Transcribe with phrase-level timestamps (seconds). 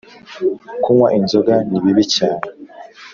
[0.83, 2.45] kunywa inzoga ni bibi cyane